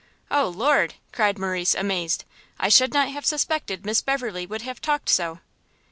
"O 0.31 0.49
Lord!" 0.49 0.95
cried 1.11 1.37
Morrice, 1.37 1.75
amazed, 1.75 2.25
"I 2.59 2.69
should 2.69 2.91
not 2.91 3.09
have 3.09 3.23
suspected 3.23 3.85
Miss 3.85 4.01
Beverley 4.01 4.47
would 4.47 4.63
have 4.63 4.81
talked 4.81 5.09
so!" 5.09 5.41